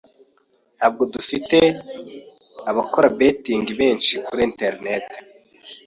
[0.77, 1.57] Ntabwo dufite
[2.71, 5.07] abakora 'betting' benshi kuri Internet